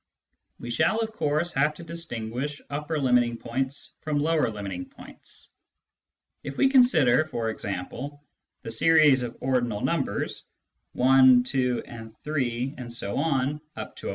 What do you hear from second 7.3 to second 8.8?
example, the